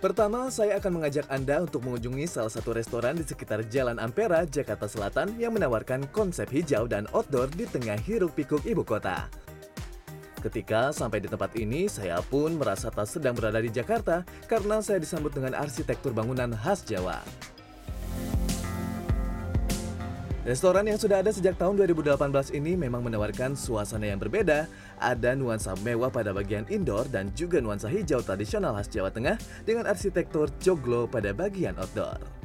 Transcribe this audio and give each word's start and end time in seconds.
Pertama, 0.00 0.48
saya 0.48 0.80
akan 0.80 0.96
mengajak 0.96 1.28
Anda 1.28 1.60
untuk 1.60 1.84
mengunjungi 1.84 2.24
salah 2.24 2.48
satu 2.48 2.72
restoran 2.72 3.20
di 3.20 3.24
sekitar 3.28 3.68
Jalan 3.68 4.00
Ampera, 4.00 4.48
Jakarta 4.48 4.88
Selatan 4.88 5.36
yang 5.36 5.52
menawarkan 5.52 6.08
konsep 6.08 6.48
hijau 6.48 6.88
dan 6.88 7.04
outdoor 7.12 7.52
di 7.52 7.68
tengah 7.68 8.00
hiruk 8.00 8.32
pikuk 8.32 8.64
ibu 8.64 8.80
kota. 8.80 9.28
Ketika 10.40 10.88
sampai 10.88 11.20
di 11.20 11.28
tempat 11.28 11.52
ini, 11.52 11.84
saya 11.84 12.16
pun 12.24 12.56
merasa 12.56 12.88
tak 12.88 13.12
sedang 13.12 13.36
berada 13.36 13.60
di 13.60 13.68
Jakarta 13.68 14.24
karena 14.48 14.80
saya 14.80 15.04
disambut 15.04 15.36
dengan 15.36 15.52
arsitektur 15.52 16.16
bangunan 16.16 16.48
khas 16.56 16.80
Jawa. 16.88 17.20
Restoran 20.40 20.88
yang 20.88 20.96
sudah 20.96 21.20
ada 21.20 21.28
sejak 21.28 21.60
tahun 21.60 21.76
2018 21.84 22.56
ini 22.56 22.72
memang 22.72 23.04
menawarkan 23.04 23.52
suasana 23.52 24.08
yang 24.08 24.16
berbeda. 24.16 24.64
Ada 24.96 25.36
nuansa 25.36 25.76
mewah 25.84 26.08
pada 26.08 26.32
bagian 26.32 26.64
indoor 26.72 27.04
dan 27.12 27.28
juga 27.36 27.60
nuansa 27.60 27.92
hijau 27.92 28.24
tradisional 28.24 28.72
khas 28.72 28.88
Jawa 28.88 29.12
Tengah 29.12 29.36
dengan 29.68 29.84
arsitektur 29.84 30.48
joglo 30.56 31.04
pada 31.04 31.36
bagian 31.36 31.76
outdoor. 31.76 32.39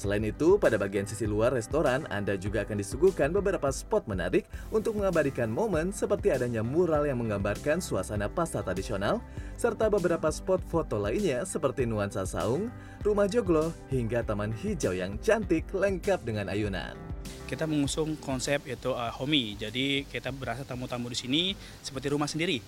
Selain 0.00 0.24
itu, 0.24 0.56
pada 0.56 0.80
bagian 0.80 1.04
sisi 1.04 1.28
luar 1.28 1.52
restoran, 1.52 2.08
Anda 2.08 2.32
juga 2.40 2.64
akan 2.64 2.80
disuguhkan 2.80 3.36
beberapa 3.36 3.68
spot 3.68 4.08
menarik 4.08 4.48
untuk 4.72 4.96
mengabadikan 4.96 5.52
momen 5.52 5.92
seperti 5.92 6.32
adanya 6.32 6.64
mural 6.64 7.04
yang 7.04 7.20
menggambarkan 7.20 7.84
suasana 7.84 8.32
pasar 8.32 8.64
tradisional, 8.64 9.20
serta 9.60 9.92
beberapa 9.92 10.32
spot 10.32 10.64
foto 10.72 10.96
lainnya 10.96 11.44
seperti 11.44 11.84
nuansa 11.84 12.24
saung, 12.24 12.72
rumah 13.04 13.28
joglo, 13.28 13.76
hingga 13.92 14.24
taman 14.24 14.56
hijau 14.56 14.96
yang 14.96 15.20
cantik 15.20 15.68
lengkap 15.68 16.24
dengan 16.24 16.48
ayunan 16.48 16.96
kita 17.44 17.66
mengusung 17.66 18.14
konsep 18.22 18.62
yaitu 18.62 18.94
uh, 18.94 19.10
homey. 19.10 19.58
Jadi 19.58 20.06
kita 20.06 20.30
berasa 20.30 20.62
tamu-tamu 20.62 21.10
di 21.10 21.18
sini 21.18 21.42
seperti 21.82 22.06
rumah 22.14 22.30
sendiri. 22.30 22.62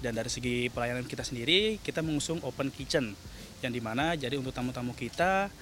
Dan 0.00 0.16
dari 0.16 0.32
segi 0.32 0.72
pelayanan 0.72 1.04
kita 1.04 1.20
sendiri, 1.20 1.76
kita 1.84 2.00
mengusung 2.00 2.40
open 2.40 2.72
kitchen 2.72 3.12
yang 3.60 3.70
di 3.76 3.84
mana 3.84 4.16
jadi 4.16 4.40
untuk 4.40 4.56
tamu-tamu 4.56 4.96
kita 4.96 5.52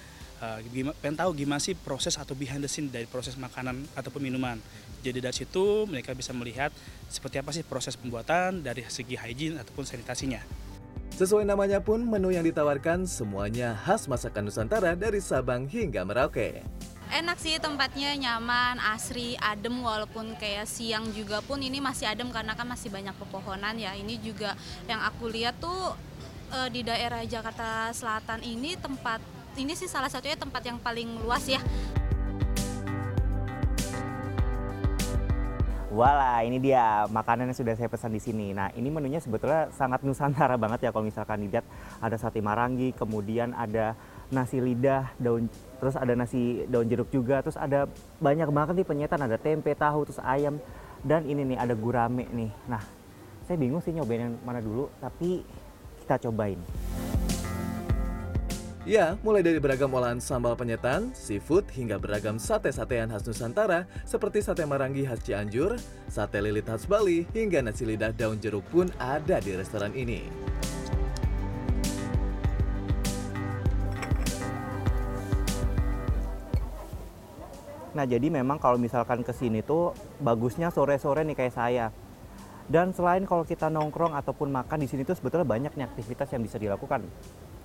uh, 0.40 0.58
pengen 1.00 1.16
tahu 1.16 1.30
gimana 1.36 1.60
sih 1.60 1.76
proses 1.76 2.16
atau 2.16 2.32
behind 2.34 2.64
the 2.64 2.70
scene 2.70 2.88
dari 2.88 3.04
proses 3.06 3.36
makanan 3.36 3.84
ataupun 3.94 4.24
minuman. 4.24 4.58
Jadi 5.00 5.20
dari 5.20 5.36
situ 5.36 5.88
mereka 5.88 6.12
bisa 6.12 6.32
melihat 6.36 6.72
seperti 7.08 7.40
apa 7.40 7.50
sih 7.52 7.64
proses 7.64 7.96
pembuatan 7.96 8.60
dari 8.60 8.84
segi 8.88 9.16
hygiene 9.16 9.60
ataupun 9.60 9.84
sanitasinya. 9.84 10.40
Sesuai 11.16 11.44
namanya 11.44 11.84
pun, 11.84 12.00
menu 12.00 12.32
yang 12.32 12.46
ditawarkan 12.48 13.04
semuanya 13.04 13.76
khas 13.76 14.08
masakan 14.08 14.48
Nusantara 14.48 14.96
dari 14.96 15.20
Sabang 15.20 15.68
hingga 15.68 16.00
Merauke. 16.00 16.64
Enak 17.10 17.42
sih 17.42 17.58
tempatnya 17.58 18.14
nyaman, 18.14 18.78
asri, 18.78 19.34
adem 19.42 19.82
walaupun 19.82 20.38
kayak 20.38 20.64
siang 20.64 21.10
juga 21.10 21.42
pun 21.42 21.58
ini 21.58 21.82
masih 21.82 22.06
adem 22.06 22.30
karena 22.30 22.54
kan 22.54 22.64
masih 22.64 22.88
banyak 22.88 23.12
pepohonan 23.18 23.74
ya. 23.76 23.98
Ini 23.98 24.16
juga 24.22 24.54
yang 24.86 25.02
aku 25.02 25.26
lihat 25.26 25.58
tuh 25.58 25.92
eh, 26.54 26.68
di 26.70 26.86
daerah 26.86 27.20
Jakarta 27.26 27.90
Selatan 27.90 28.46
ini 28.46 28.78
tempat 28.78 29.18
ini 29.60 29.76
sih 29.76 29.84
salah 29.84 30.08
satunya 30.08 30.40
tempat 30.40 30.64
yang 30.64 30.80
paling 30.80 31.20
luas 31.20 31.44
ya. 31.44 31.60
Wala, 35.90 36.40
ini 36.46 36.62
dia 36.62 37.04
makanan 37.10 37.50
yang 37.50 37.58
sudah 37.58 37.74
saya 37.76 37.90
pesan 37.90 38.14
di 38.14 38.22
sini. 38.22 38.56
Nah, 38.56 38.72
ini 38.72 38.88
menunya 38.88 39.20
sebetulnya 39.20 39.68
sangat 39.74 40.00
nusantara 40.06 40.56
banget 40.56 40.88
ya 40.88 40.90
kalau 40.94 41.04
misalkan 41.04 41.44
dilihat 41.44 41.66
ada 42.00 42.16
sate 42.16 42.40
marangi, 42.40 42.96
kemudian 42.96 43.52
ada 43.52 43.98
nasi 44.32 44.62
lidah, 44.62 45.12
daun 45.18 45.50
terus 45.82 45.98
ada 45.98 46.14
nasi 46.14 46.64
daun 46.70 46.86
jeruk 46.86 47.10
juga, 47.10 47.42
terus 47.42 47.58
ada 47.58 47.90
banyak 48.22 48.48
banget 48.48 48.80
nih 48.80 48.86
penyetan, 48.86 49.20
ada 49.20 49.36
tempe, 49.36 49.74
tahu, 49.76 50.08
terus 50.08 50.22
ayam 50.22 50.62
dan 51.04 51.26
ini 51.26 51.42
nih 51.52 51.58
ada 51.58 51.74
gurame 51.74 52.24
nih. 52.32 52.54
Nah, 52.70 52.80
saya 53.44 53.58
bingung 53.58 53.82
sih 53.82 53.90
nyobain 53.90 54.30
yang 54.30 54.34
mana 54.46 54.62
dulu, 54.62 54.88
tapi 55.02 55.42
kita 56.06 56.22
cobain. 56.30 56.62
Ya, 58.88 59.20
mulai 59.20 59.44
dari 59.44 59.60
beragam 59.60 59.92
olahan 59.92 60.16
sambal 60.16 60.56
penyetan, 60.56 61.12
seafood, 61.12 61.68
hingga 61.68 62.00
beragam 62.00 62.40
sate-satean 62.40 63.12
khas 63.12 63.20
Nusantara 63.28 63.84
seperti 64.08 64.40
sate 64.40 64.64
marangi 64.64 65.04
khas 65.04 65.20
Cianjur, 65.20 65.76
sate 66.08 66.40
lilit 66.40 66.64
khas 66.64 66.88
Bali, 66.88 67.28
hingga 67.36 67.60
nasi 67.60 67.84
lidah 67.84 68.08
daun 68.16 68.40
jeruk 68.40 68.64
pun 68.72 68.88
ada 68.96 69.36
di 69.36 69.52
restoran 69.52 69.92
ini. 69.92 70.24
Nah, 77.92 78.08
jadi 78.08 78.32
memang 78.32 78.56
kalau 78.56 78.80
misalkan 78.80 79.20
ke 79.20 79.36
sini 79.36 79.60
tuh 79.60 79.92
bagusnya 80.24 80.72
sore-sore 80.72 81.20
nih 81.28 81.36
kayak 81.36 81.52
saya. 81.52 81.86
Dan 82.64 82.96
selain 82.96 83.28
kalau 83.28 83.44
kita 83.44 83.68
nongkrong 83.68 84.16
ataupun 84.16 84.48
makan 84.48 84.80
di 84.80 84.88
sini 84.88 85.04
tuh 85.04 85.20
sebetulnya 85.20 85.44
banyak 85.44 85.76
nih 85.76 85.84
aktivitas 85.84 86.32
yang 86.32 86.40
bisa 86.40 86.56
dilakukan 86.56 87.04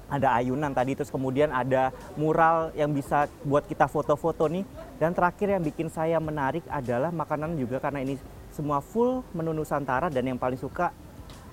ada 0.06 0.38
ayunan 0.38 0.70
tadi 0.70 0.94
terus 0.94 1.10
kemudian 1.10 1.50
ada 1.50 1.90
mural 2.14 2.70
yang 2.78 2.94
bisa 2.94 3.26
buat 3.42 3.66
kita 3.66 3.90
foto-foto 3.90 4.46
nih. 4.46 4.66
Dan 5.02 5.18
terakhir 5.18 5.58
yang 5.58 5.64
bikin 5.66 5.90
saya 5.90 6.22
menarik 6.22 6.62
adalah 6.70 7.10
makanan 7.10 7.58
juga 7.58 7.82
karena 7.82 8.06
ini 8.06 8.22
semua 8.54 8.80
full 8.86 9.26
menu 9.34 9.52
Nusantara. 9.52 10.14
Dan 10.14 10.30
yang 10.30 10.38
paling 10.38 10.62
suka 10.62 10.94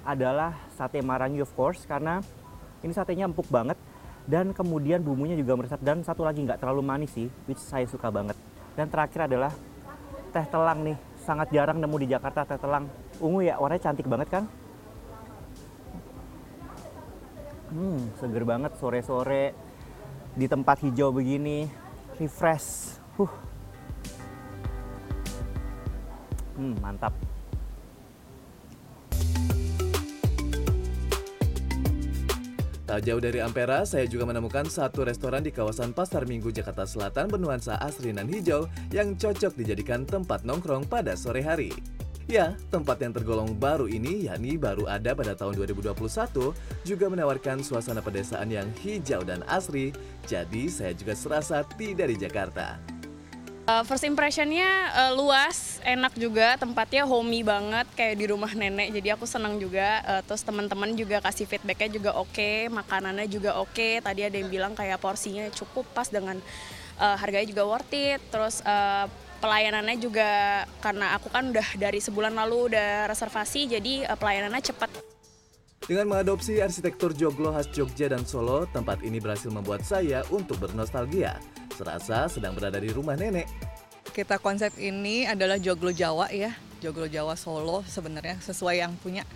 adalah 0.05 0.53
sate 0.77 1.01
marangi 1.01 1.41
of 1.41 1.51
course 1.57 1.89
karena 1.89 2.21
ini 2.85 2.93
satenya 2.93 3.25
empuk 3.25 3.49
banget. 3.49 3.81
Dan 4.23 4.55
kemudian 4.55 5.01
bumbunya 5.01 5.35
juga 5.35 5.57
meresap. 5.57 5.81
Dan 5.81 6.05
satu 6.05 6.23
lagi 6.23 6.45
nggak 6.45 6.61
terlalu 6.61 6.85
manis 6.85 7.11
sih 7.17 7.27
which 7.49 7.61
saya 7.61 7.89
suka 7.89 8.13
banget. 8.13 8.37
Dan 8.77 8.93
terakhir 8.93 9.33
adalah 9.33 9.53
teh 10.31 10.47
telang 10.47 10.85
nih. 10.85 10.99
Sangat 11.23 11.55
jarang 11.55 11.81
nemu 11.81 11.97
di 12.05 12.09
Jakarta 12.13 12.45
teh 12.45 12.61
telang. 12.61 12.85
Ungu 13.17 13.41
ya 13.41 13.57
warnanya 13.57 13.91
cantik 13.91 14.05
banget 14.05 14.29
kan 14.29 14.45
Hmm, 17.73 18.13
seger 18.21 18.45
banget 18.45 18.77
sore-sore 18.77 19.57
di 20.37 20.45
tempat 20.45 20.85
hijau 20.85 21.09
begini, 21.09 21.65
refresh. 22.21 23.01
Huh. 23.17 23.33
Hmm, 26.61 26.77
mantap. 26.85 27.17
Tak 32.93 33.09
jauh 33.09 33.25
dari 33.25 33.41
Ampera, 33.41 33.89
saya 33.89 34.05
juga 34.05 34.29
menemukan 34.29 34.69
satu 34.69 35.09
restoran 35.09 35.41
di 35.41 35.49
kawasan 35.49 35.97
Pasar 35.97 36.29
Minggu 36.29 36.53
Jakarta 36.53 36.85
Selatan 36.85 37.33
bernuansa 37.33 37.81
asri 37.81 38.13
dan 38.13 38.29
hijau 38.29 38.69
yang 38.93 39.17
cocok 39.17 39.57
dijadikan 39.57 40.05
tempat 40.05 40.45
nongkrong 40.45 40.85
pada 40.85 41.17
sore 41.17 41.41
hari. 41.41 41.73
Ya, 42.31 42.55
tempat 42.71 43.03
yang 43.03 43.11
tergolong 43.11 43.51
baru 43.59 43.91
ini, 43.91 44.31
yakni 44.31 44.55
baru 44.55 44.87
ada 44.87 45.11
pada 45.11 45.35
tahun 45.35 45.59
2021, 45.59 46.55
juga 46.87 47.07
menawarkan 47.11 47.67
suasana 47.67 47.99
pedesaan 47.99 48.47
yang 48.47 48.71
hijau 48.79 49.27
dan 49.27 49.43
asri, 49.51 49.91
jadi 50.31 50.71
saya 50.71 50.93
juga 50.95 51.19
serasa 51.19 51.67
tidak 51.75 52.15
di 52.15 52.17
Jakarta. 52.23 52.79
Uh, 53.63 53.87
first 53.87 54.03
impressionnya 54.03 54.91
uh, 54.91 55.13
luas, 55.15 55.79
enak 55.87 56.19
juga, 56.19 56.59
tempatnya 56.59 57.07
homey 57.07 57.47
banget 57.47 57.87
kayak 57.95 58.19
di 58.19 58.27
rumah 58.27 58.51
nenek. 58.51 58.91
Jadi 58.91 59.15
aku 59.15 59.23
senang 59.23 59.55
juga. 59.63 60.03
Uh, 60.03 60.23
terus 60.27 60.43
teman-teman 60.43 60.91
juga 60.99 61.23
kasih 61.23 61.47
feedbacknya 61.47 61.91
juga 61.95 62.11
oke, 62.19 62.35
okay, 62.35 62.67
makanannya 62.67 63.31
juga 63.31 63.55
oke. 63.63 63.71
Okay. 63.71 64.03
Tadi 64.03 64.27
ada 64.27 64.35
yang 64.35 64.51
bilang 64.51 64.75
kayak 64.75 64.99
porsinya 64.99 65.47
cukup 65.55 65.87
pas 65.95 66.11
dengan 66.11 66.43
uh, 66.99 67.15
harganya 67.15 67.55
juga 67.55 67.63
worth 67.63 67.95
it. 67.95 68.19
Terus 68.35 68.67
uh, 68.67 69.07
pelayanannya 69.43 69.99
juga 69.99 70.63
karena 70.79 71.19
aku 71.19 71.27
kan 71.27 71.51
udah 71.51 71.67
dari 71.75 71.99
sebulan 71.99 72.31
lalu 72.31 72.71
udah 72.71 73.11
reservasi 73.11 73.67
jadi 73.67 74.07
uh, 74.07 74.15
pelayanannya 74.15 74.63
cepat. 74.63 74.91
Dengan 75.83 76.07
mengadopsi 76.15 76.63
arsitektur 76.63 77.11
joglo 77.11 77.51
khas 77.51 77.67
Jogja 77.75 78.07
dan 78.07 78.23
Solo, 78.23 78.71
tempat 78.71 79.03
ini 79.03 79.19
berhasil 79.19 79.51
membuat 79.51 79.83
saya 79.83 80.23
untuk 80.31 80.63
bernostalgia. 80.63 81.43
Serasa 81.75 82.31
sedang 82.31 82.55
berada 82.55 82.79
di 82.79 82.95
rumah 82.95 83.19
nenek. 83.19 83.51
Kita 84.15 84.39
konsep 84.39 84.79
ini 84.79 85.27
adalah 85.27 85.59
joglo 85.59 85.91
Jawa 85.91 86.31
ya, 86.31 86.55
joglo 86.79 87.11
Jawa 87.11 87.35
Solo 87.35 87.83
sebenarnya 87.83 88.39
sesuai 88.39 88.79
yang 88.79 88.95
punya 89.03 89.27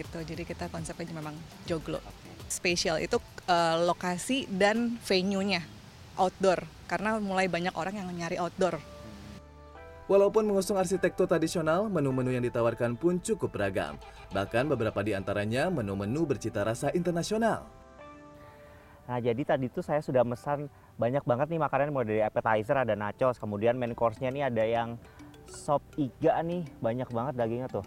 gitu. 0.00 0.16
Jadi 0.24 0.48
kita 0.48 0.72
konsepnya 0.72 1.12
memang 1.12 1.36
joglo. 1.68 2.00
Spesial 2.48 2.96
itu 2.96 3.20
uh, 3.52 3.76
lokasi 3.84 4.48
dan 4.48 4.96
venue-nya 5.04 5.60
outdoor 6.16 6.64
karena 6.88 7.20
mulai 7.20 7.52
banyak 7.52 7.72
orang 7.76 8.00
yang 8.00 8.08
nyari 8.12 8.36
outdoor 8.40 8.80
Walaupun 10.12 10.44
mengusung 10.44 10.76
arsitektur 10.76 11.24
tradisional, 11.24 11.88
menu-menu 11.88 12.36
yang 12.36 12.44
ditawarkan 12.44 13.00
pun 13.00 13.16
cukup 13.16 13.48
beragam. 13.48 13.96
Bahkan 14.36 14.68
beberapa 14.68 15.00
di 15.00 15.16
antaranya 15.16 15.72
menu-menu 15.72 16.28
bercita 16.28 16.60
rasa 16.60 16.92
internasional. 16.92 17.64
Nah, 19.08 19.18
jadi 19.24 19.40
tadi 19.40 19.72
tuh 19.72 19.80
saya 19.80 20.04
sudah 20.04 20.20
mesan 20.20 20.68
banyak 21.00 21.24
banget 21.24 21.48
nih 21.48 21.64
makanan 21.64 21.96
mulai 21.96 22.04
dari 22.12 22.20
appetizer 22.20 22.76
ada 22.76 22.92
nachos, 22.92 23.40
kemudian 23.40 23.80
main 23.80 23.96
course-nya 23.96 24.28
nih 24.28 24.52
ada 24.52 24.64
yang 24.68 25.00
sop 25.48 25.80
iga 25.96 26.44
nih, 26.44 26.60
banyak 26.84 27.08
banget 27.08 27.32
dagingnya 27.32 27.72
tuh. 27.72 27.86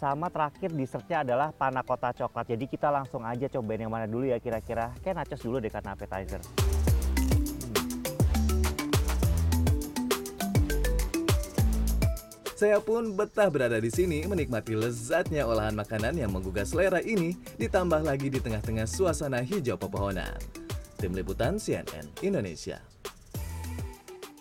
Sama 0.00 0.32
terakhir 0.32 0.72
dessertnya 0.72 1.20
adalah 1.20 1.52
panna 1.52 1.84
cotta 1.84 2.16
coklat. 2.16 2.48
Jadi 2.48 2.64
kita 2.64 2.88
langsung 2.88 3.28
aja 3.28 3.44
cobain 3.52 3.84
yang 3.84 3.92
mana 3.92 4.08
dulu 4.08 4.24
ya 4.24 4.40
kira-kira. 4.40 4.96
Kayak 5.04 5.28
nachos 5.28 5.44
dulu 5.44 5.60
deh 5.60 5.68
karena 5.68 5.92
appetizer. 5.92 6.40
Saya 12.56 12.80
pun 12.80 13.12
betah 13.12 13.52
berada 13.52 13.76
di 13.76 13.92
sini 13.92 14.24
menikmati 14.24 14.72
lezatnya 14.72 15.44
olahan 15.44 15.76
makanan 15.76 16.16
yang 16.16 16.32
menggugah 16.32 16.64
selera 16.64 17.04
ini 17.04 17.36
ditambah 17.60 18.00
lagi 18.00 18.32
di 18.32 18.40
tengah-tengah 18.40 18.88
suasana 18.88 19.44
hijau 19.44 19.76
pepohonan. 19.76 20.40
Tim 20.96 21.12
Liputan 21.12 21.60
CNN 21.60 22.08
Indonesia. 22.24 22.80